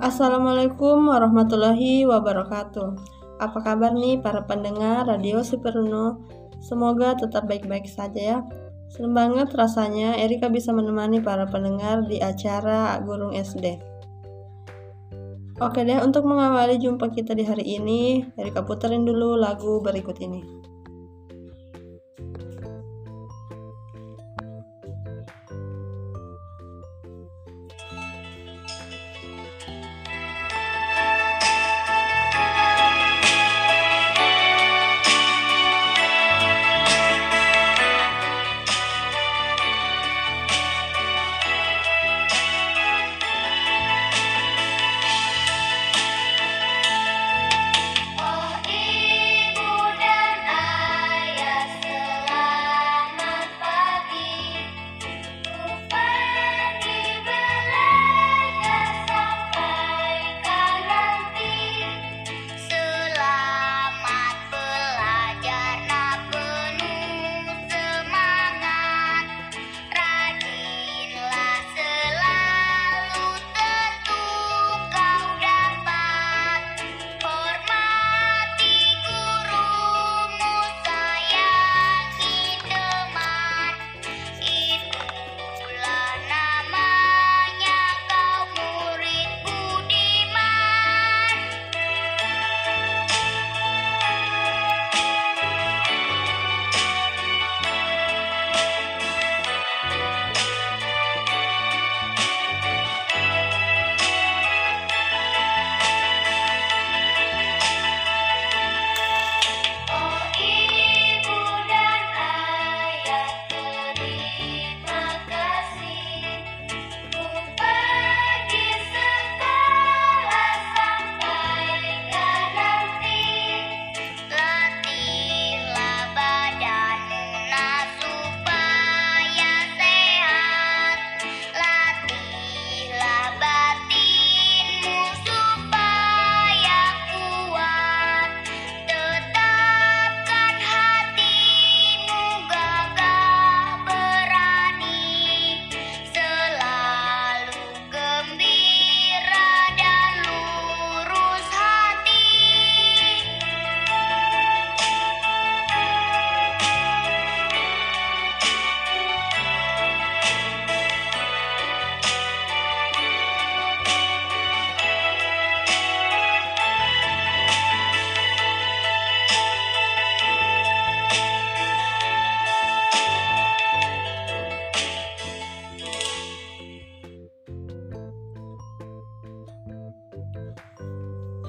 Assalamualaikum 0.00 1.12
warahmatullahi 1.12 2.08
wabarakatuh. 2.08 2.88
Apa 3.36 3.58
kabar 3.60 3.92
nih 3.92 4.16
para 4.16 4.40
pendengar 4.48 5.04
Radio 5.04 5.44
Superno? 5.44 6.24
Semoga 6.56 7.12
tetap 7.20 7.44
baik-baik 7.44 7.84
saja 7.84 8.16
ya. 8.16 8.38
Senang 8.88 9.12
banget 9.12 9.52
rasanya 9.52 10.16
Erika 10.16 10.48
bisa 10.48 10.72
menemani 10.72 11.20
para 11.20 11.44
pendengar 11.44 12.08
di 12.08 12.16
acara 12.16 12.96
Gurung 13.04 13.36
SD. 13.36 13.76
Oke 15.60 15.84
deh, 15.84 16.00
untuk 16.00 16.24
mengawali 16.24 16.80
jumpa 16.80 17.12
kita 17.12 17.36
di 17.36 17.44
hari 17.44 17.68
ini, 17.68 18.24
Erika 18.40 18.64
puterin 18.64 19.04
dulu 19.04 19.36
lagu 19.36 19.84
berikut 19.84 20.16
ini. 20.24 20.59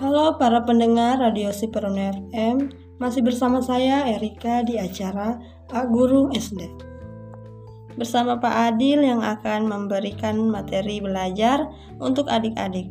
Halo 0.01 0.33
para 0.41 0.65
pendengar 0.65 1.21
Radio 1.21 1.53
Siperon 1.53 1.93
FM, 1.93 2.73
masih 2.97 3.21
bersama 3.21 3.61
saya 3.61 4.09
Erika 4.09 4.65
di 4.65 4.81
acara 4.81 5.37
A 5.69 5.85
Guru 5.85 6.33
SD. 6.33 6.57
Bersama 8.01 8.33
Pak 8.41 8.73
Adil 8.73 9.05
yang 9.05 9.21
akan 9.21 9.69
memberikan 9.69 10.41
materi 10.49 10.97
belajar 11.05 11.69
untuk 12.01 12.25
adik-adik. 12.33 12.89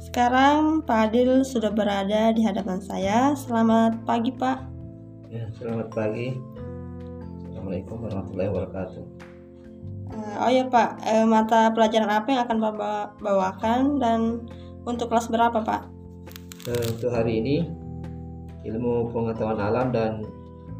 Sekarang 0.00 0.80
Pak 0.80 1.12
Adil 1.12 1.44
sudah 1.44 1.68
berada 1.68 2.32
di 2.32 2.40
hadapan 2.40 2.80
saya. 2.80 3.36
Selamat 3.36 4.00
pagi 4.08 4.32
Pak. 4.32 4.64
Ya, 5.28 5.44
selamat 5.60 5.92
pagi. 5.92 6.40
Assalamualaikum 7.52 8.00
warahmatullahi 8.00 8.48
wabarakatuh. 8.48 9.04
Uh, 10.08 10.36
oh 10.40 10.48
ya 10.48 10.64
Pak, 10.72 11.04
uh, 11.04 11.28
mata 11.28 11.68
pelajaran 11.76 12.08
apa 12.08 12.32
yang 12.32 12.40
akan 12.48 12.58
Bapak 12.64 13.20
bawakan 13.20 14.00
dan 14.00 14.20
untuk 14.84 15.08
kelas 15.12 15.28
berapa, 15.32 15.60
Pak? 15.64 15.82
Uh, 16.64 16.84
untuk 16.96 17.12
hari 17.12 17.40
ini 17.40 17.56
ilmu 18.64 19.12
pengetahuan 19.12 19.60
alam 19.60 19.92
dan 19.92 20.24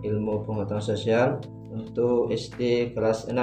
ilmu 0.00 0.44
pengetahuan 0.48 0.84
sosial 0.84 1.40
untuk 1.68 2.32
SD 2.32 2.92
kelas 2.96 3.28
6. 3.28 3.36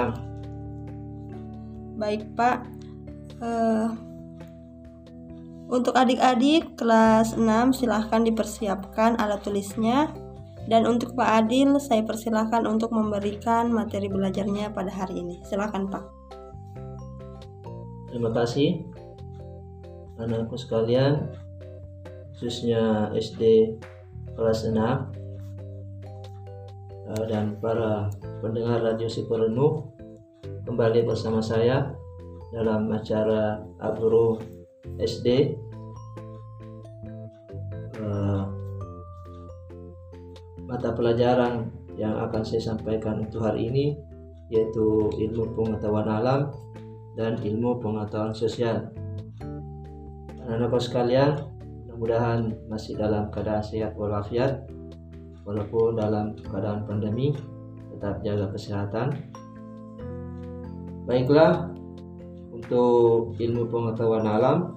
Baik, 1.98 2.26
Pak. 2.34 2.66
Uh, 3.42 3.90
untuk 5.72 5.96
adik-adik 5.96 6.76
kelas 6.76 7.34
6 7.34 7.48
silahkan 7.72 8.20
dipersiapkan 8.22 9.16
alat 9.16 9.40
tulisnya 9.40 10.12
dan 10.70 10.86
untuk 10.86 11.18
Pak 11.18 11.46
Adil 11.46 11.74
saya 11.82 12.06
persilahkan 12.06 12.68
untuk 12.70 12.94
memberikan 12.94 13.72
materi 13.72 14.06
belajarnya 14.06 14.70
pada 14.70 14.92
hari 14.92 15.24
ini. 15.24 15.42
Silahkan 15.42 15.90
Pak. 15.90 16.04
Terima 18.12 18.30
kasih 18.30 18.91
anakku 20.22 20.54
sekalian 20.54 21.26
khususnya 22.30 23.10
SD 23.18 23.74
kelas 24.38 24.70
6 24.70 24.78
eh, 24.78 25.02
dan 27.26 27.58
para 27.58 28.06
pendengar 28.38 28.82
Radio 28.86 29.10
Sikorenu 29.10 29.90
kembali 30.62 31.02
bersama 31.02 31.42
saya 31.42 31.90
dalam 32.54 32.86
acara 32.94 33.66
Abro 33.82 34.38
SD 35.02 35.58
eh, 37.98 38.42
mata 40.62 40.90
pelajaran 40.94 41.66
yang 41.98 42.16
akan 42.30 42.42
saya 42.46 42.62
sampaikan 42.72 43.26
untuk 43.26 43.42
hari 43.42 43.68
ini 43.68 43.86
yaitu 44.48 45.10
ilmu 45.18 45.50
pengetahuan 45.56 46.08
alam 46.08 46.54
dan 47.16 47.36
ilmu 47.40 47.80
pengetahuan 47.80 48.32
sosial 48.32 48.88
anak-anakku 50.52 50.84
sekalian 50.84 51.48
mudah-mudahan 51.88 52.52
masih 52.68 52.92
dalam 53.00 53.32
keadaan 53.32 53.64
sehat 53.64 53.96
walafiat 53.96 54.68
walaupun 55.48 55.96
dalam 55.96 56.36
keadaan 56.44 56.84
pandemi 56.84 57.32
tetap 57.96 58.20
jaga 58.20 58.52
kesehatan. 58.52 59.16
Baiklah 61.08 61.72
untuk 62.52 63.32
ilmu 63.40 63.64
pengetahuan 63.72 64.28
alam 64.28 64.76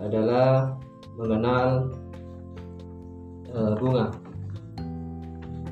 adalah 0.00 0.72
mengenal 1.20 1.92
uh, 3.52 3.76
bunga. 3.76 4.08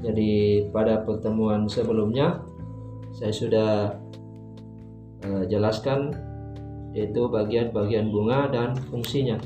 Jadi 0.05 0.69
pada 0.77 1.01
pertemuan 1.09 1.65
sebelumnya 1.73 2.45
saya 3.17 3.33
sudah 3.33 3.73
uh, 5.25 5.45
jelaskan 5.49 6.13
yaitu 6.91 7.31
bagian-bagian 7.31 8.11
bunga 8.11 8.51
dan 8.51 8.75
fungsinya. 8.91 9.39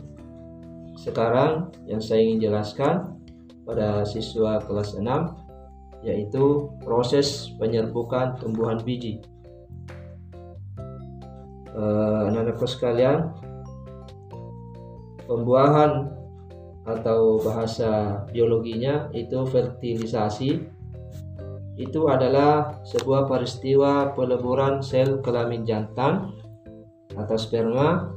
Sekarang 0.96 1.75
yang 1.85 2.00
saya 2.00 2.25
ingin 2.25 2.49
jelaskan 2.49 3.20
pada 3.64 4.05
siswa 4.08 4.61
kelas 4.64 4.96
6 4.96 5.05
yaitu 6.05 6.69
proses 6.85 7.52
penyerbukan 7.56 8.37
tumbuhan 8.37 8.76
biji. 8.85 9.25
Eh, 11.75 12.20
anak-anakku 12.31 12.69
sekalian, 12.70 13.35
pembuahan 15.26 16.12
atau 16.85 17.40
bahasa 17.40 18.23
biologinya 18.31 19.08
itu 19.17 19.43
fertilisasi 19.49 20.50
itu 21.75 22.00
adalah 22.06 22.79
sebuah 22.87 23.26
peristiwa 23.26 24.14
peleburan 24.14 24.79
sel 24.85 25.19
kelamin 25.25 25.67
jantan 25.67 26.31
atau 27.14 27.37
sperma 27.38 28.12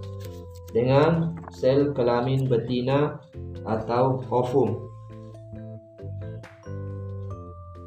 dengan 0.74 1.38
sel 1.54 1.96
kelamin 1.96 2.46
betina 2.46 3.22
atau 3.64 4.22
ovum. 4.30 4.90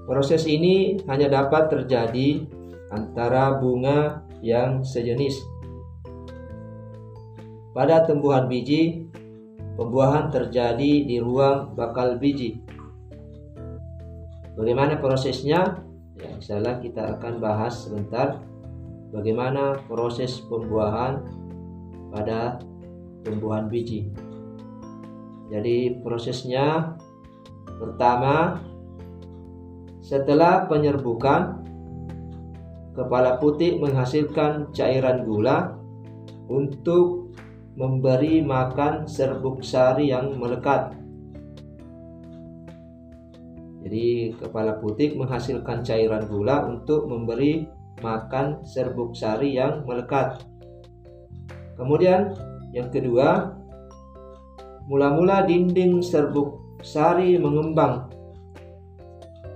Proses 0.07 0.43
ini 0.51 0.99
hanya 1.07 1.31
dapat 1.31 1.71
terjadi 1.71 2.43
antara 2.91 3.55
bunga 3.62 4.27
yang 4.43 4.83
sejenis. 4.83 5.39
Pada 7.71 8.03
tumbuhan 8.03 8.51
biji, 8.51 9.07
pembuahan 9.79 10.27
terjadi 10.35 11.07
di 11.07 11.23
ruang 11.23 11.79
bakal 11.79 12.19
biji 12.19 12.59
Bagaimana 14.61 15.01
prosesnya? 15.01 15.81
Ya, 16.21 16.37
insyaallah 16.37 16.85
kita 16.85 17.17
akan 17.17 17.41
bahas 17.41 17.89
sebentar 17.89 18.45
bagaimana 19.11 19.79
proses 19.87 20.43
pembuahan 20.47 21.23
pada 22.11 22.59
tumbuhan 23.23 23.71
biji. 23.71 24.11
Jadi 25.51 25.99
prosesnya 26.03 26.95
pertama 27.79 28.62
setelah 30.01 30.67
penyerbukan 30.71 31.62
kepala 32.95 33.39
putih 33.39 33.79
menghasilkan 33.79 34.71
cairan 34.75 35.27
gula 35.27 35.79
untuk 36.51 37.35
memberi 37.79 38.43
makan 38.43 39.07
serbuk 39.07 39.62
sari 39.62 40.11
yang 40.11 40.35
melekat 40.39 41.01
jadi 43.81 44.37
kepala 44.37 44.79
putih 44.79 45.17
menghasilkan 45.17 45.83
cairan 45.83 46.29
gula 46.29 46.69
untuk 46.69 47.09
memberi 47.09 47.67
makan 48.00 48.64
serbuk 48.67 49.14
sari 49.14 49.56
yang 49.56 49.85
melekat. 49.85 50.43
Kemudian 51.76 52.37
yang 52.75 52.88
kedua, 52.88 53.56
mula-mula 54.88 55.47
dinding 55.47 56.02
serbuk 56.05 56.61
sari 56.85 57.37
mengembang. 57.41 58.08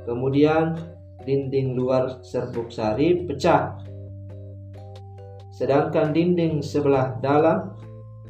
Kemudian 0.05 0.77
dinding 1.25 1.77
luar 1.77 2.21
serbuk 2.21 2.69
sari 2.69 3.25
pecah. 3.25 3.81
Sedangkan 5.53 6.13
dinding 6.13 6.61
sebelah 6.61 7.17
dalam 7.19 7.73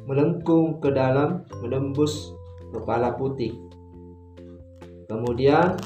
melengkung 0.07 0.79
ke 0.79 0.93
dalam 0.93 1.43
menembus 1.65 2.35
kepala 2.71 3.17
putih 3.17 3.65
kemudian 5.09 5.77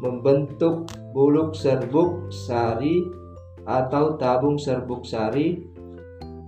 membentuk 0.00 0.88
buluk 1.16 1.54
serbuk 1.54 2.28
sari 2.28 3.04
atau 3.64 4.16
tabung 4.16 4.56
serbuk 4.56 5.04
sari 5.04 5.60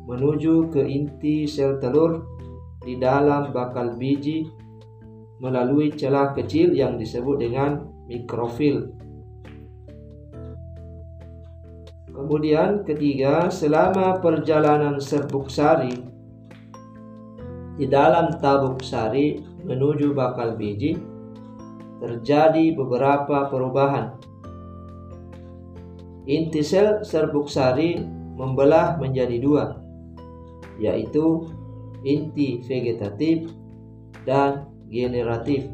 menuju 0.09 0.73
ke 0.73 0.83
inti 0.85 1.49
sel 1.49 1.79
telur 1.79 2.27
di 2.83 2.99
dalam 2.99 3.55
bakal 3.55 3.95
biji 3.95 4.49
melalui 5.43 5.91
celah 5.95 6.35
kecil 6.35 6.75
yang 6.75 6.99
disebut 6.99 7.43
dengan 7.43 7.83
mikrofil. 8.07 8.91
Kemudian 12.13 12.85
ketiga, 12.85 13.49
selama 13.49 14.21
perjalanan 14.21 15.01
serbuk 15.01 15.49
sari 15.49 15.91
di 17.81 17.89
dalam 17.89 18.37
tabung 18.39 18.79
sari 18.85 19.41
menuju 19.65 20.13
bakal 20.13 20.55
biji, 20.55 20.95
terjadi 21.99 22.77
beberapa 22.77 23.49
perubahan. 23.49 24.13
Inti 26.23 26.63
sel 26.63 27.03
serbuk 27.03 27.51
sari 27.51 27.99
membelah 28.39 28.95
menjadi 28.99 29.43
dua, 29.43 29.75
yaitu 30.79 31.51
inti 32.07 32.63
vegetatif 32.63 33.51
dan 34.23 34.71
generatif. 34.87 35.67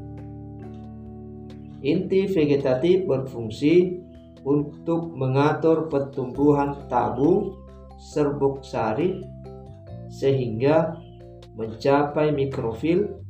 Inti 1.85 2.27
vegetatif 2.27 3.05
berfungsi 3.05 4.01
untuk 4.43 5.13
mengatur 5.13 5.87
pertumbuhan 5.93 6.89
tabung 6.89 7.55
serbuk 8.01 8.65
sari 8.65 9.21
sehingga 10.09 10.97
mencapai 11.59 12.33
mikrofil 12.33 13.21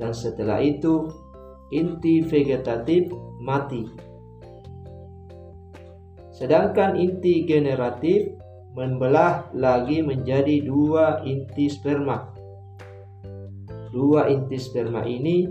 dan 0.00 0.16
setelah 0.16 0.62
itu 0.64 1.12
inti 1.74 2.24
vegetatif 2.24 3.10
mati. 3.42 4.13
Sedangkan 6.34 6.98
inti 6.98 7.46
generatif 7.46 8.34
membelah 8.74 9.54
lagi 9.54 10.02
menjadi 10.02 10.66
dua 10.66 11.22
inti 11.22 11.70
sperma. 11.70 12.26
Dua 13.94 14.26
inti 14.26 14.58
sperma 14.58 15.06
ini 15.06 15.46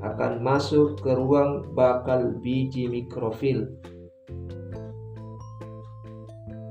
akan 0.00 0.40
masuk 0.40 1.04
ke 1.04 1.12
ruang 1.12 1.76
bakal 1.76 2.32
biji 2.40 2.88
mikrofil. 2.88 3.68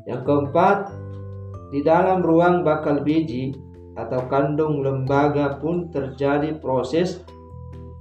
Yang 0.10 0.22
keempat, 0.26 0.90
di 1.70 1.86
dalam 1.86 2.26
ruang 2.26 2.66
bakal 2.66 3.06
biji 3.06 3.54
atau 3.94 4.26
kandung 4.26 4.82
lembaga 4.82 5.62
pun 5.62 5.94
terjadi 5.94 6.58
proses 6.58 7.22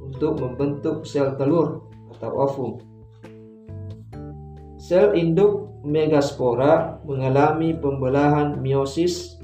untuk 0.01 0.41
membentuk 0.41 1.05
sel 1.05 1.37
telur 1.37 1.85
atau 2.17 2.31
ovum. 2.49 2.90
Sel 4.91 5.15
induk 5.15 5.87
megaspora 5.87 6.99
mengalami 7.07 7.79
pembelahan 7.79 8.59
meiosis 8.59 9.39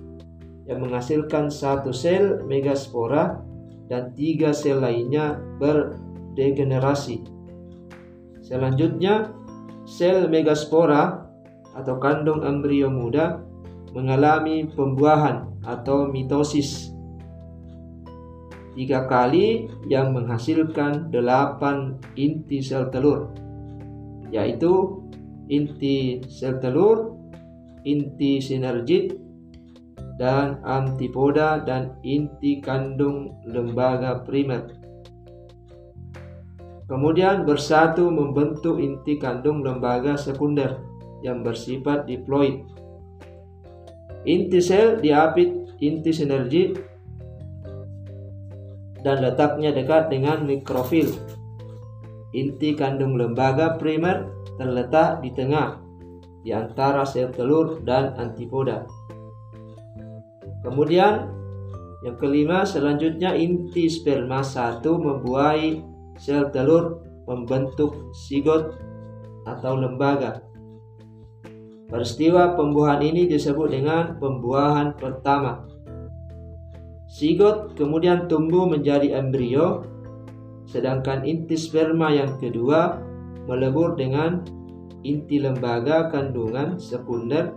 yang 0.66 0.82
menghasilkan 0.82 1.54
satu 1.54 1.94
sel 1.94 2.42
megaspora 2.50 3.46
dan 3.86 4.10
tiga 4.18 4.50
sel 4.50 4.82
lainnya 4.82 5.38
berdegenerasi. 5.62 7.22
Selanjutnya, 8.42 9.30
sel 9.86 10.26
megaspora 10.26 11.30
atau 11.78 11.94
kandung 12.02 12.42
embrio 12.42 12.90
muda 12.90 13.38
mengalami 13.94 14.66
pembuahan 14.66 15.46
atau 15.62 16.10
mitosis 16.10 16.90
tiga 18.74 19.06
kali 19.06 19.70
yang 19.86 20.10
menghasilkan 20.10 21.06
delapan 21.14 21.94
inti 22.18 22.58
sel 22.58 22.90
telur 22.90 23.30
yaitu 24.34 25.05
inti 25.46 26.22
sel 26.26 26.58
telur, 26.58 27.14
inti 27.86 28.42
sinergit, 28.42 29.14
dan 30.16 30.64
antipoda 30.64 31.60
dan 31.60 31.96
inti 32.00 32.58
kandung 32.64 33.36
lembaga 33.44 34.24
primer. 34.24 34.72
Kemudian 36.86 37.42
bersatu 37.44 38.08
membentuk 38.08 38.78
inti 38.78 39.18
kandung 39.18 39.60
lembaga 39.60 40.14
sekunder 40.14 40.78
yang 41.20 41.42
bersifat 41.42 42.06
diploid. 42.06 42.62
Inti 44.26 44.58
sel 44.62 45.02
diapit 45.02 45.50
inti 45.82 46.10
sinergit 46.14 46.78
dan 49.04 49.22
letaknya 49.22 49.70
dekat 49.70 50.08
dengan 50.10 50.46
mikrofil. 50.46 51.10
Inti 52.34 52.74
kandung 52.74 53.14
lembaga 53.14 53.78
primer 53.78 54.35
terletak 54.56 55.20
di 55.20 55.30
tengah, 55.32 55.80
di 56.42 56.50
antara 56.52 57.04
sel 57.04 57.32
telur 57.32 57.80
dan 57.84 58.16
antipoda. 58.16 58.88
Kemudian, 60.64 61.30
yang 62.02 62.16
kelima 62.18 62.66
selanjutnya 62.66 63.32
inti 63.36 63.88
sperma 63.88 64.42
satu 64.42 64.98
membuahi 64.98 65.80
sel 66.18 66.50
telur 66.50 67.04
membentuk 67.26 68.10
sigot 68.14 68.74
atau 69.46 69.78
lembaga. 69.78 70.42
Peristiwa 71.86 72.58
pembuahan 72.58 72.98
ini 72.98 73.30
disebut 73.30 73.70
dengan 73.70 74.18
pembuahan 74.18 74.98
pertama. 74.98 75.62
Sigot 77.06 77.78
kemudian 77.78 78.26
tumbuh 78.26 78.66
menjadi 78.66 79.22
embrio, 79.22 79.86
sedangkan 80.66 81.22
inti 81.22 81.54
sperma 81.54 82.10
yang 82.10 82.34
kedua 82.42 83.05
melebur 83.46 83.94
dengan 83.94 84.42
inti 85.06 85.38
lembaga 85.38 86.10
kandungan 86.10 86.82
sekunder 86.82 87.54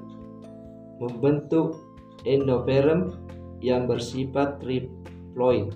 membentuk 1.01 1.81
endoperm 2.23 3.17
yang 3.59 3.89
bersifat 3.89 4.61
triploid. 4.61 5.73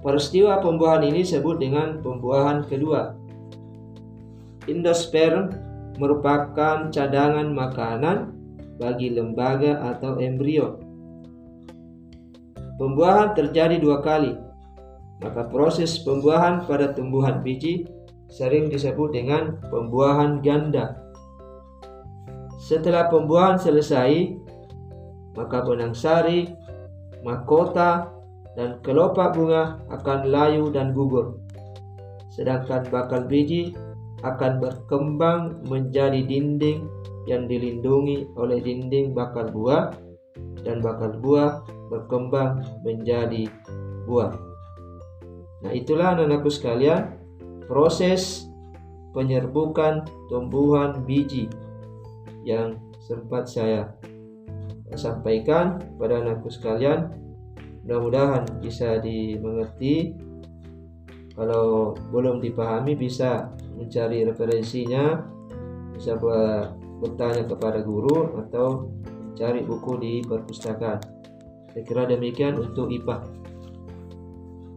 Peristiwa 0.00 0.64
pembuahan 0.64 1.04
ini 1.04 1.20
disebut 1.20 1.60
dengan 1.60 2.00
pembuahan 2.00 2.64
kedua. 2.64 3.12
Endosperm 4.64 5.52
merupakan 6.00 6.88
cadangan 6.88 7.52
makanan 7.52 8.32
bagi 8.80 9.12
lembaga 9.12 9.76
atau 9.92 10.16
embrio. 10.16 10.80
Pembuahan 12.80 13.36
terjadi 13.36 13.76
dua 13.76 14.00
kali, 14.00 14.32
maka 15.20 15.44
proses 15.52 16.00
pembuahan 16.00 16.64
pada 16.64 16.96
tumbuhan 16.96 17.44
biji 17.44 17.84
sering 18.30 18.70
disebut 18.70 19.10
dengan 19.10 19.58
pembuahan 19.68 20.38
ganda. 20.40 20.96
Setelah 22.62 23.10
pembuahan 23.10 23.58
selesai, 23.58 24.38
maka 25.34 25.66
benang 25.66 25.92
sari, 25.92 26.46
mahkota, 27.26 28.08
dan 28.54 28.78
kelopak 28.86 29.34
bunga 29.34 29.82
akan 29.90 30.30
layu 30.30 30.70
dan 30.70 30.94
gugur. 30.94 31.38
Sedangkan 32.30 32.86
bakal 32.88 33.26
biji 33.26 33.74
akan 34.22 34.60
berkembang 34.60 35.64
menjadi 35.66 36.22
dinding 36.22 36.86
yang 37.28 37.48
dilindungi 37.48 38.28
oleh 38.36 38.60
dinding 38.60 39.12
bakal 39.16 39.48
buah 39.48 39.92
dan 40.62 40.84
bakal 40.84 41.14
buah 41.20 41.64
berkembang 41.88 42.62
menjadi 42.84 43.48
buah. 44.04 44.32
Nah, 45.60 45.72
itulah 45.76 46.16
anak-anakku 46.16 46.48
sekalian, 46.48 47.19
proses 47.70 48.50
penyerbukan 49.14 50.02
tumbuhan 50.26 51.06
biji 51.06 51.46
yang 52.42 52.82
sempat 52.98 53.46
saya 53.46 53.94
sampaikan 54.98 55.78
pada 55.94 56.18
anakku 56.18 56.50
sekalian. 56.50 57.14
Mudah-mudahan 57.86 58.42
bisa 58.58 58.98
dimengerti. 58.98 60.18
Kalau 61.38 61.94
belum 62.10 62.42
dipahami 62.42 62.98
bisa 62.98 63.54
mencari 63.78 64.26
referensinya, 64.26 65.22
bisa 65.94 66.18
bertanya 67.00 67.46
kepada 67.46 67.80
guru 67.80 68.34
atau 68.44 68.90
cari 69.38 69.64
buku 69.64 69.92
di 70.02 70.12
perpustakaan. 70.26 71.00
Saya 71.70 71.82
kira 71.86 72.02
demikian 72.04 72.58
untuk 72.58 72.90
IPA. 72.90 73.24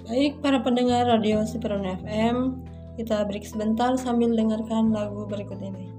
Baik 0.08 0.40
para 0.40 0.62
pendengar 0.62 1.10
radio 1.10 1.42
Siperon 1.44 1.84
FM, 1.84 2.64
kita 2.98 3.26
break 3.30 3.46
sebentar 3.46 3.94
sambil 3.96 4.34
dengarkan 4.34 4.90
lagu 4.90 5.30
berikut 5.30 5.62
ini. 5.62 5.93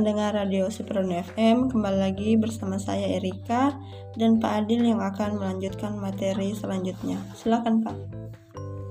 Pendengar 0.00 0.32
radio 0.32 0.72
Sipron 0.72 1.12
FM, 1.12 1.68
kembali 1.68 2.00
lagi 2.00 2.32
bersama 2.40 2.80
saya 2.80 3.20
Erika 3.20 3.76
dan 4.16 4.40
Pak 4.40 4.64
Adil 4.64 4.88
yang 4.88 4.96
akan 4.96 5.36
melanjutkan 5.36 5.92
materi 6.00 6.56
selanjutnya. 6.56 7.20
Silakan 7.36 7.84
Pak. 7.84 7.92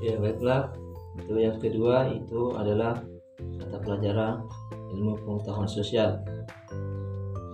Ya 0.05 0.21
baiklah, 0.21 0.69
itu 1.17 1.33
yang 1.33 1.57
kedua 1.57 2.13
itu 2.13 2.53
adalah 2.53 3.01
mata 3.57 3.81
pelajaran 3.81 4.45
ilmu 4.93 5.17
pengetahuan 5.25 5.65
sosial. 5.65 6.21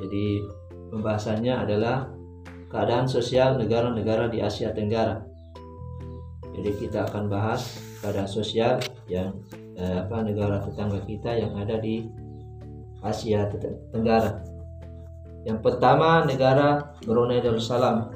Jadi 0.03 0.43
pembahasannya 0.91 1.55
adalah 1.55 2.11
keadaan 2.67 3.07
sosial 3.07 3.55
negara-negara 3.55 4.27
di 4.27 4.43
Asia 4.43 4.75
Tenggara. 4.75 5.23
Jadi 6.59 6.75
kita 6.75 7.07
akan 7.07 7.31
bahas 7.31 7.79
keadaan 8.03 8.27
sosial 8.27 8.83
yang 9.07 9.31
eh, 9.79 10.03
apa 10.03 10.27
negara 10.27 10.59
tetangga 10.59 10.99
kita 11.07 11.39
yang 11.39 11.55
ada 11.55 11.79
di 11.79 12.24
Asia 13.05 13.45
Tenggara. 13.93 14.41
Yang 15.45 15.59
pertama 15.61 16.25
negara 16.25 16.97
Brunei 17.05 17.37
Darussalam. 17.37 18.09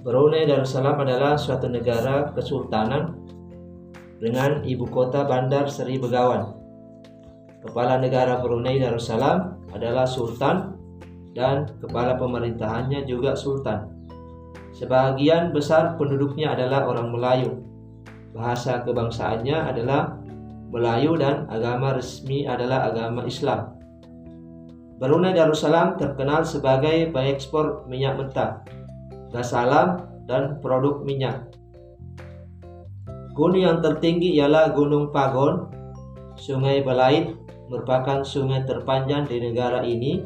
Brunei 0.00 0.48
Darussalam 0.48 0.96
adalah 1.04 1.36
suatu 1.36 1.68
negara 1.68 2.32
kesultanan 2.32 3.12
dengan 4.16 4.64
ibu 4.64 4.88
kota 4.88 5.28
Bandar 5.28 5.68
Seri 5.68 6.00
Begawan. 6.00 6.56
Kepala 7.60 8.00
negara 8.00 8.40
Brunei 8.40 8.80
Darussalam 8.80 9.68
adalah 9.76 10.08
sultan 10.08 10.72
dan 11.36 11.68
kepala 11.84 12.16
pemerintahannya 12.16 13.04
juga 13.04 13.36
sultan. 13.36 13.92
Sebagian 14.72 15.52
besar 15.52 16.00
penduduknya 16.00 16.56
adalah 16.56 16.88
orang 16.88 17.12
Melayu. 17.12 17.52
Bahasa 18.32 18.80
kebangsaannya 18.84 19.56
adalah 19.56 20.16
Melayu 20.70 21.14
dan 21.14 21.46
agama 21.46 21.94
resmi 21.94 22.44
adalah 22.46 22.90
agama 22.90 23.22
Islam. 23.24 23.76
Brunei 24.96 25.36
Darussalam 25.36 26.00
terkenal 26.00 26.48
sebagai 26.48 27.12
pengekspor 27.12 27.84
minyak 27.84 28.16
mentah, 28.16 28.64
gas 29.28 29.52
alam, 29.52 30.08
dan 30.24 30.58
produk 30.64 31.04
minyak. 31.04 31.52
Gunung 33.36 33.60
yang 33.60 33.78
tertinggi 33.84 34.32
ialah 34.40 34.72
Gunung 34.72 35.12
Pagon. 35.12 35.68
Sungai 36.40 36.80
Belait 36.80 37.36
merupakan 37.68 38.24
sungai 38.24 38.64
terpanjang 38.64 39.28
di 39.28 39.36
negara 39.40 39.84
ini. 39.84 40.24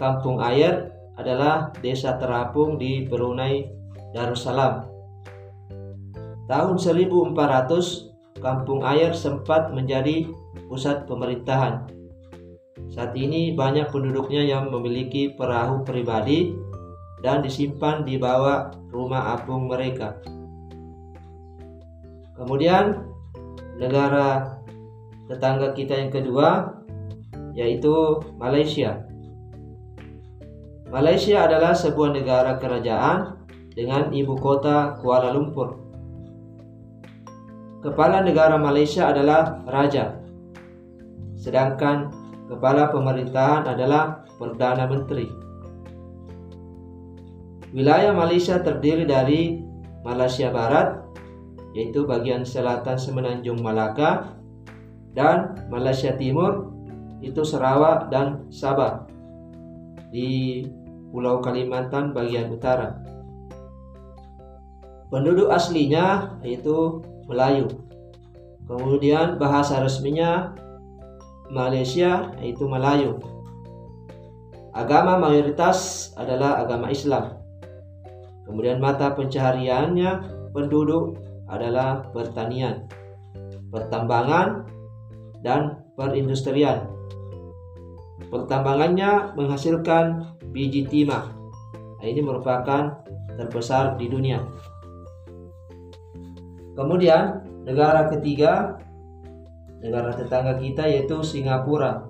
Kampung 0.00 0.40
Air 0.40 0.92
adalah 1.20 1.70
desa 1.84 2.16
terapung 2.16 2.80
di 2.80 3.04
Brunei 3.04 3.68
Darussalam. 4.16 4.88
Tahun 6.48 6.76
1400, 6.80 8.11
Kampung 8.42 8.82
Air 8.82 9.14
sempat 9.14 9.70
menjadi 9.70 10.26
pusat 10.66 11.06
pemerintahan. 11.06 11.86
Saat 12.90 13.14
ini 13.14 13.54
banyak 13.54 13.88
penduduknya 13.94 14.42
yang 14.42 14.68
memiliki 14.68 15.32
perahu 15.32 15.86
pribadi 15.86 16.52
dan 17.22 17.40
disimpan 17.40 18.02
di 18.02 18.18
bawah 18.18 18.74
rumah 18.90 19.38
apung 19.38 19.70
mereka. 19.70 20.18
Kemudian 22.34 23.06
negara 23.78 24.58
tetangga 25.30 25.72
kita 25.72 25.94
yang 25.94 26.10
kedua 26.10 26.74
yaitu 27.54 28.18
Malaysia. 28.36 29.06
Malaysia 30.92 31.48
adalah 31.48 31.72
sebuah 31.72 32.12
negara 32.12 32.60
kerajaan 32.60 33.40
dengan 33.72 34.12
ibu 34.12 34.36
kota 34.36 35.00
Kuala 35.00 35.32
Lumpur. 35.32 35.91
Kepala 37.82 38.22
negara 38.22 38.54
Malaysia 38.56 39.10
adalah 39.10 39.58
raja. 39.66 40.14
Sedangkan 41.34 42.14
Kepala 42.52 42.92
pemerintahan 42.92 43.64
adalah 43.64 44.28
Perdana 44.36 44.84
Menteri. 44.84 45.24
Wilayah 47.72 48.12
Malaysia 48.12 48.60
terdiri 48.60 49.08
dari 49.08 49.64
Malaysia 50.04 50.52
Barat, 50.52 51.00
yaitu 51.72 52.04
bagian 52.04 52.44
selatan 52.44 53.00
Semenanjung 53.00 53.64
Malaka, 53.64 54.36
dan 55.16 55.64
Malaysia 55.72 56.12
Timur, 56.12 56.68
itu 57.24 57.40
Sarawak 57.40 58.12
dan 58.12 58.44
Sabah 58.52 59.08
di 60.12 60.60
Pulau 61.08 61.40
Kalimantan 61.40 62.12
bagian 62.12 62.52
utara. 62.52 63.00
Penduduk 65.08 65.48
aslinya 65.48 66.36
yaitu 66.44 67.00
Melayu. 67.26 67.68
Kemudian 68.66 69.36
bahasa 69.36 69.82
resminya 69.82 70.54
Malaysia 71.52 72.32
yaitu 72.40 72.64
Melayu. 72.64 73.20
Agama 74.72 75.20
mayoritas 75.20 76.10
adalah 76.16 76.64
agama 76.64 76.88
Islam. 76.88 77.36
Kemudian 78.48 78.80
mata 78.80 79.12
pencahariannya 79.12 80.24
penduduk 80.56 81.20
adalah 81.44 82.08
pertanian, 82.16 82.88
pertambangan, 83.68 84.64
dan 85.44 85.84
perindustrian. 85.92 86.88
Pertambangannya 88.32 89.36
menghasilkan 89.36 90.32
biji 90.56 90.88
timah. 90.88 91.28
Nah, 92.00 92.06
ini 92.08 92.24
merupakan 92.24 93.04
terbesar 93.36 94.00
di 94.00 94.08
dunia. 94.08 94.40
Kemudian 96.72 97.44
negara 97.68 98.08
ketiga 98.08 98.80
negara 99.82 100.14
tetangga 100.14 100.56
kita 100.62 100.86
yaitu 100.86 101.20
Singapura. 101.26 102.06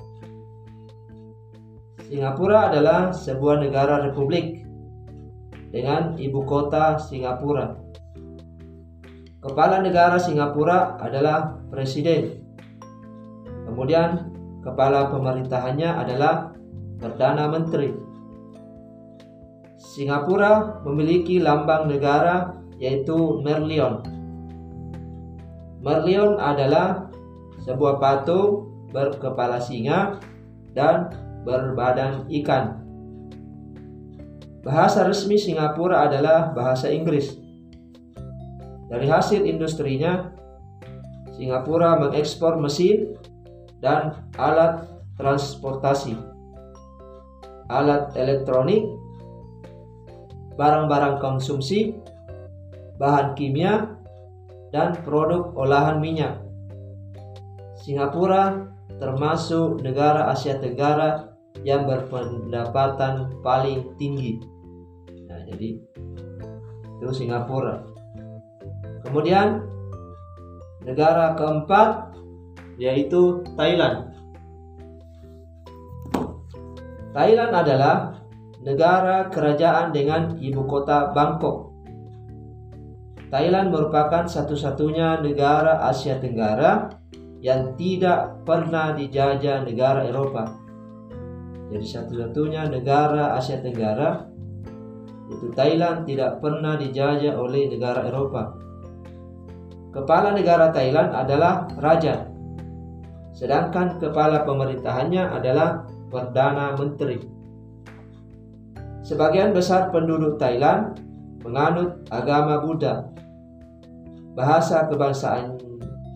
Singapura 2.07 2.69
adalah 2.69 3.11
sebuah 3.11 3.65
negara 3.65 4.05
republik 4.05 4.63
dengan 5.73 6.15
ibu 6.21 6.45
kota 6.45 7.01
Singapura. 7.01 7.81
Kepala 9.43 9.81
negara 9.81 10.21
Singapura 10.21 11.01
adalah 11.01 11.59
presiden. 11.73 12.45
Kemudian 13.67 14.31
kepala 14.61 15.09
pemerintahannya 15.09 15.91
adalah 15.91 16.53
Perdana 17.01 17.49
Menteri. 17.51 17.91
Singapura 19.81 20.85
memiliki 20.87 21.43
lambang 21.43 21.91
negara 21.91 22.55
yaitu 22.79 23.43
Merlion. 23.43 24.22
Merlion 25.83 26.39
adalah 26.39 27.11
sebuah 27.67 27.99
patung 27.99 28.71
berkepala 28.95 29.59
singa 29.59 30.23
dan 30.79 31.11
berbadan 31.43 32.31
ikan. 32.31 32.79
Bahasa 34.63 35.03
resmi 35.03 35.35
Singapura 35.35 36.07
adalah 36.07 36.55
bahasa 36.55 36.87
Inggris. 36.87 37.35
Dari 38.87 39.11
hasil 39.11 39.43
industrinya, 39.43 40.31
Singapura 41.35 41.99
mengekspor 41.99 42.63
mesin 42.63 43.19
dan 43.83 44.31
alat 44.39 44.87
transportasi, 45.19 46.15
alat 47.67 48.15
elektronik, 48.15 48.87
barang-barang 50.55 51.19
konsumsi, 51.19 51.99
bahan 53.03 53.35
kimia, 53.35 54.02
dan 54.73 54.97
produk 55.05 55.53
olahan 55.55 56.01
minyak. 56.01 56.41
Singapura 57.85 58.73
termasuk 58.97 59.85
negara 59.85 60.33
Asia 60.33 60.57
Tenggara 60.57 61.33
yang 61.63 61.85
berpendapatan 61.87 63.39
paling 63.45 63.95
tinggi. 64.01 64.41
Nah, 65.29 65.45
jadi 65.47 65.79
itu 66.99 67.13
Singapura. 67.13 67.85
Kemudian 69.05 69.67
negara 70.87 71.35
keempat 71.37 72.15
yaitu 72.81 73.45
Thailand. 73.59 74.11
Thailand 77.13 77.53
adalah 77.53 78.25
negara 78.65 79.29
kerajaan 79.29 79.93
dengan 79.93 80.39
ibu 80.41 80.65
kota 80.65 81.13
Bangkok. 81.13 81.72
Thailand 83.33 83.73
merupakan 83.73 84.29
satu-satunya 84.29 85.25
negara 85.25 85.89
Asia 85.89 86.21
Tenggara 86.21 86.93
yang 87.41 87.73
tidak 87.81 88.45
pernah 88.45 88.93
dijajah 88.93 89.65
negara 89.65 90.05
Eropa. 90.05 90.53
Jadi 91.73 91.87
satu-satunya 91.89 92.69
negara 92.69 93.33
Asia 93.33 93.57
Tenggara 93.65 94.29
itu 95.33 95.49
Thailand 95.57 96.05
tidak 96.05 96.45
pernah 96.45 96.77
dijajah 96.77 97.33
oleh 97.41 97.73
negara 97.73 98.05
Eropa. 98.05 98.53
Kepala 99.97 100.37
negara 100.37 100.69
Thailand 100.69 101.17
adalah 101.17 101.73
raja. 101.81 102.29
Sedangkan 103.33 103.97
kepala 103.97 104.45
pemerintahannya 104.45 105.25
adalah 105.33 105.89
Perdana 106.13 106.77
Menteri. 106.77 107.17
Sebagian 109.01 109.57
besar 109.57 109.89
penduduk 109.89 110.37
Thailand 110.37 111.01
menganut 111.41 112.05
agama 112.13 112.61
Buddha. 112.61 113.09
Bahasa 114.33 114.89
kebangsaan 114.89 115.61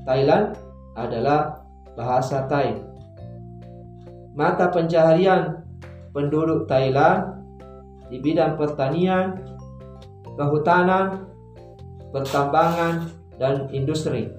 Thailand 0.08 0.56
adalah 0.96 1.60
bahasa 1.92 2.48
Thai. 2.48 2.80
Mata 4.36 4.72
pencaharian 4.72 5.64
penduduk 6.16 6.64
Thailand 6.64 7.44
di 8.08 8.20
bidang 8.20 8.56
pertanian, 8.56 9.36
kehutanan, 10.36 11.28
pertambangan, 12.12 13.12
dan 13.36 13.68
industri. 13.72 14.32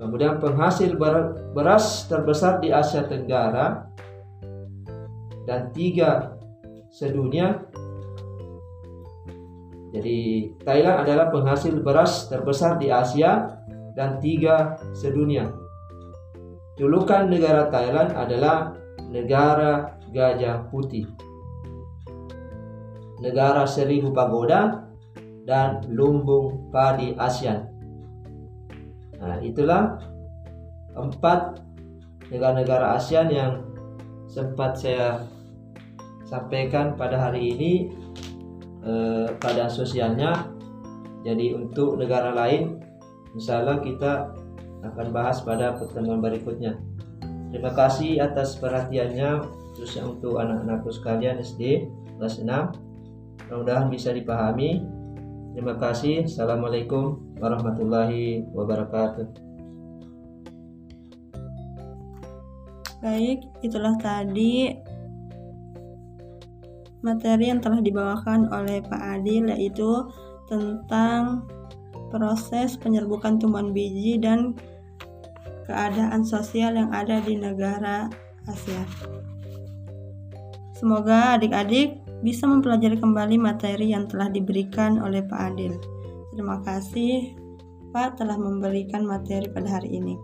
Kemudian 0.00 0.40
penghasil 0.40 0.96
beras 1.52 2.08
terbesar 2.08 2.60
di 2.60 2.72
Asia 2.72 3.04
Tenggara 3.04 3.88
dan 5.44 5.72
tiga 5.76 6.36
sedunia. 6.88 7.69
Jadi 9.90 10.46
Thailand 10.62 11.02
adalah 11.02 11.34
penghasil 11.34 11.74
beras 11.82 12.30
terbesar 12.30 12.78
di 12.78 12.94
Asia 12.94 13.58
dan 13.98 14.22
tiga 14.22 14.78
sedunia. 14.94 15.50
Julukan 16.78 17.26
negara 17.26 17.66
Thailand 17.68 18.14
adalah 18.14 18.78
negara 19.10 19.98
gajah 20.14 20.70
putih, 20.70 21.10
negara 23.18 23.66
seribu 23.66 24.14
pagoda, 24.14 24.86
dan 25.44 25.82
lumbung 25.90 26.70
padi 26.70 27.12
ASEAN. 27.18 27.66
Nah, 29.20 29.42
itulah 29.42 29.98
empat 30.94 31.60
negara-negara 32.30 32.94
ASEAN 32.96 33.28
yang 33.28 33.52
sempat 34.30 34.78
saya 34.78 35.26
sampaikan 36.30 36.94
pada 36.94 37.18
hari 37.18 37.50
ini 37.52 37.72
eh, 38.84 39.28
pada 39.40 39.68
sosialnya. 39.68 40.48
Jadi 41.20 41.52
untuk 41.52 42.00
negara 42.00 42.32
lain, 42.32 42.80
misalnya 43.36 43.80
kita 43.84 44.32
akan 44.80 45.06
bahas 45.12 45.44
pada 45.44 45.76
pertemuan 45.76 46.24
berikutnya. 46.24 46.80
Terima 47.50 47.74
kasih 47.76 48.22
atas 48.22 48.56
perhatiannya 48.56 49.42
khususnya 49.74 50.06
untuk 50.06 50.40
anak-anakku 50.40 50.88
sekalian 50.94 51.42
SD 51.42 51.90
kelas 52.16 52.40
6. 52.40 52.46
Mudah-mudahan 53.50 53.90
bisa 53.90 54.14
dipahami. 54.14 54.86
Terima 55.52 55.74
kasih. 55.74 56.30
Assalamualaikum 56.30 57.34
warahmatullahi 57.42 58.46
wabarakatuh. 58.54 59.50
Baik, 63.00 63.48
itulah 63.64 63.96
tadi 63.96 64.76
materi 67.00 67.48
yang 67.48 67.60
telah 67.60 67.80
dibawakan 67.80 68.48
oleh 68.52 68.84
Pak 68.84 69.02
Adil 69.20 69.48
yaitu 69.52 70.08
tentang 70.48 71.46
proses 72.10 72.74
penyerbukan 72.76 73.38
tumbuhan 73.38 73.70
biji 73.70 74.18
dan 74.18 74.58
keadaan 75.70 76.26
sosial 76.26 76.74
yang 76.74 76.90
ada 76.90 77.22
di 77.22 77.38
negara 77.38 78.10
Asia. 78.50 78.82
Semoga 80.74 81.38
adik-adik 81.38 82.00
bisa 82.24 82.48
mempelajari 82.48 82.96
kembali 82.96 83.36
materi 83.36 83.92
yang 83.92 84.08
telah 84.08 84.32
diberikan 84.32 84.98
oleh 84.98 85.22
Pak 85.22 85.40
Adil. 85.54 85.76
Terima 86.34 86.58
kasih 86.64 87.36
Pak 87.92 88.18
telah 88.18 88.36
memberikan 88.40 89.04
materi 89.06 89.46
pada 89.52 89.78
hari 89.80 90.00
ini. 90.00 90.16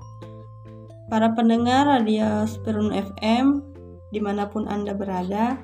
Para 1.06 1.30
pendengar 1.38 1.86
radio 1.86 2.42
Spirun 2.48 2.90
FM, 2.90 3.62
di 4.10 4.18
mana 4.18 4.50
pun 4.50 4.66
Anda 4.66 4.90
berada, 4.90 5.60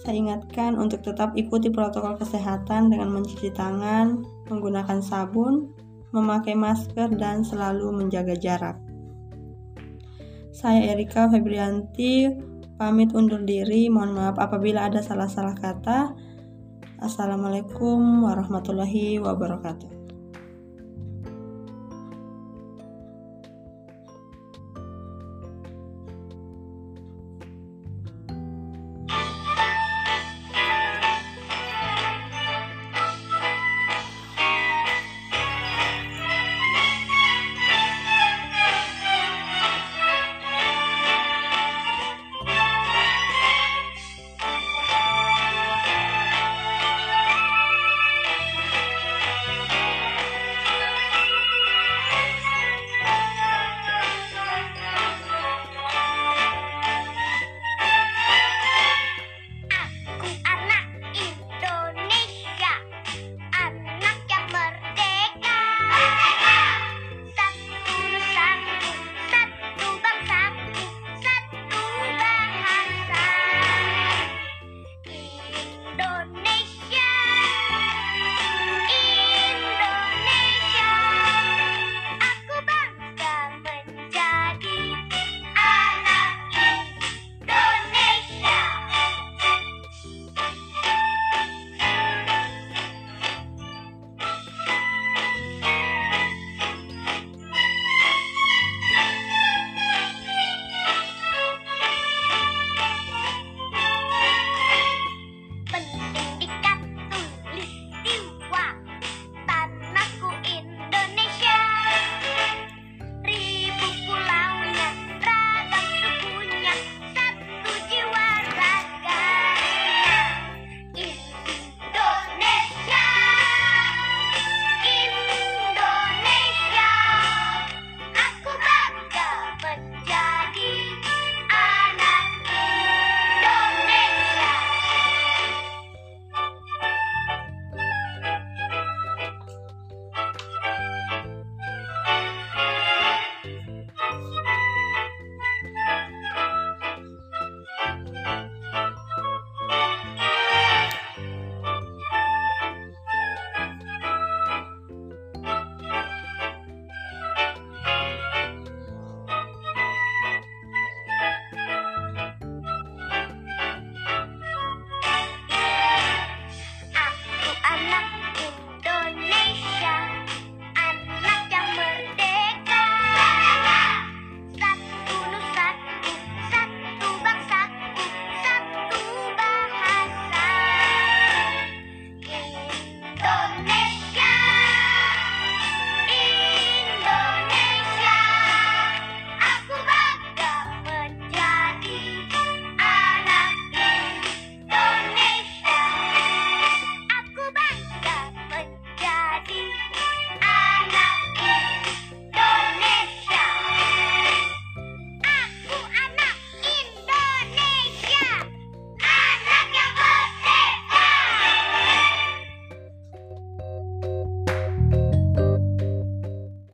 saya 0.00 0.14
ingatkan 0.16 0.80
untuk 0.80 1.04
tetap 1.04 1.36
ikuti 1.36 1.68
protokol 1.68 2.16
kesehatan 2.16 2.88
dengan 2.88 3.12
mencuci 3.12 3.52
tangan, 3.52 4.24
menggunakan 4.48 5.04
sabun, 5.04 5.68
memakai 6.16 6.56
masker, 6.56 7.12
dan 7.20 7.44
selalu 7.44 7.92
menjaga 7.92 8.32
jarak. 8.34 8.76
Saya 10.52 10.96
Erika 10.96 11.28
Febrianti, 11.28 12.28
pamit 12.80 13.12
undur 13.12 13.44
diri. 13.44 13.86
Mohon 13.92 14.12
maaf 14.18 14.36
apabila 14.42 14.90
ada 14.90 15.00
salah-salah 15.00 15.54
kata. 15.54 16.12
Assalamualaikum 16.98 18.26
warahmatullahi 18.26 19.22
wabarakatuh. 19.22 19.91